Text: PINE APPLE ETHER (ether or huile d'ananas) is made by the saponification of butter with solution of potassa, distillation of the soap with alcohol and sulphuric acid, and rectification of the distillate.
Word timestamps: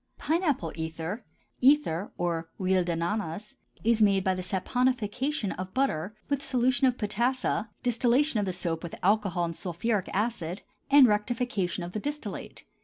PINE 0.17 0.41
APPLE 0.41 0.71
ETHER 0.77 1.23
(ether 1.59 2.11
or 2.17 2.49
huile 2.57 2.83
d'ananas) 2.83 3.57
is 3.83 4.01
made 4.01 4.23
by 4.23 4.33
the 4.33 4.41
saponification 4.41 5.55
of 5.59 5.75
butter 5.75 6.15
with 6.27 6.41
solution 6.41 6.87
of 6.87 6.97
potassa, 6.97 7.69
distillation 7.83 8.39
of 8.39 8.47
the 8.47 8.51
soap 8.51 8.81
with 8.81 8.95
alcohol 9.03 9.45
and 9.45 9.55
sulphuric 9.55 10.09
acid, 10.11 10.63
and 10.89 11.05
rectification 11.05 11.83
of 11.83 11.91
the 11.91 11.99
distillate. 11.99 12.63